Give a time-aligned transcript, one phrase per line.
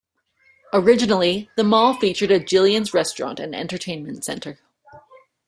[0.73, 4.57] Originally, the mall featured a Jillian's restaurant and entertainment center.